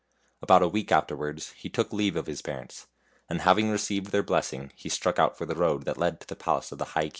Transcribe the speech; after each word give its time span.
About 0.41 0.63
a 0.63 0.67
week 0.67 0.91
afterwards 0.91 1.51
he 1.51 1.69
took 1.69 1.93
leave 1.93 2.15
of 2.15 2.25
his 2.25 2.41
parents, 2.41 2.87
and 3.29 3.41
having 3.41 3.69
received 3.69 4.07
their 4.07 4.23
blessing 4.23 4.71
he 4.75 4.89
struck 4.89 5.19
out 5.19 5.37
for 5.37 5.45
the 5.45 5.53
road 5.53 5.85
that 5.85 5.99
led 5.99 6.19
to 6.21 6.27
the 6.27 6.35
palace 6.35 6.71
of 6.71 6.79
the 6.79 6.85
High 6.85 7.01
King 7.01 7.01
of 7.01 7.03
Erin. 7.03 7.09